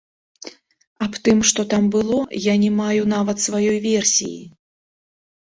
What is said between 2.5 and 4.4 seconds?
не маю нават сваёй версіі.